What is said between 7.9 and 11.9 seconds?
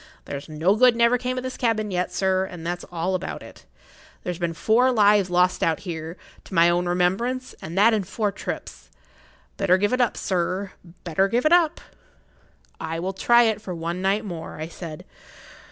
in four trips. Better give it up, sir—better give it up!"